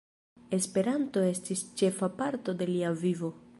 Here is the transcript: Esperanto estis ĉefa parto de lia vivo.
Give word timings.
Esperanto 0.57 1.25
estis 1.33 1.63
ĉefa 1.83 2.11
parto 2.23 2.59
de 2.63 2.71
lia 2.75 2.95
vivo. 3.07 3.33